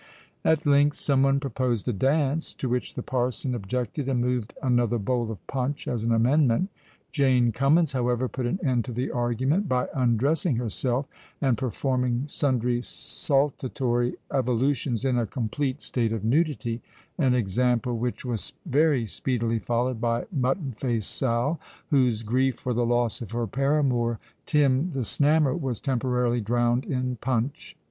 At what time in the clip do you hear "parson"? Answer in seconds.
3.03-3.53